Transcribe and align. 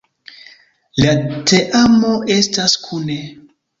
La 1.03 1.11
teamo 1.51 2.15
estas 2.37 2.77
kune. 2.87 3.19